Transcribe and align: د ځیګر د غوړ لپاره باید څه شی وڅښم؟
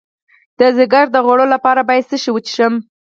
د 0.59 0.61
ځیګر 0.77 1.05
د 1.11 1.15
غوړ 1.25 1.39
لپاره 1.53 1.81
باید 1.89 2.07
څه 2.09 2.17
شی 2.21 2.29
وڅښم؟ 2.33 2.73